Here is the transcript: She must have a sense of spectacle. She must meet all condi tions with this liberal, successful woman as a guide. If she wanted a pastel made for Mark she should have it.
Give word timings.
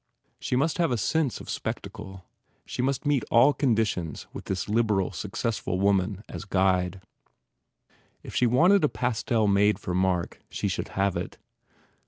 She 0.39 0.55
must 0.55 0.79
have 0.79 0.89
a 0.89 0.97
sense 0.97 1.39
of 1.39 1.47
spectacle. 1.47 2.25
She 2.65 2.81
must 2.81 3.05
meet 3.05 3.23
all 3.29 3.53
condi 3.53 3.85
tions 3.85 4.25
with 4.33 4.45
this 4.45 4.67
liberal, 4.67 5.11
successful 5.11 5.79
woman 5.79 6.23
as 6.27 6.43
a 6.43 6.47
guide. 6.49 7.01
If 8.23 8.33
she 8.33 8.47
wanted 8.47 8.83
a 8.83 8.89
pastel 8.89 9.45
made 9.45 9.77
for 9.77 9.93
Mark 9.93 10.39
she 10.49 10.67
should 10.67 10.87
have 10.97 11.15
it. 11.15 11.37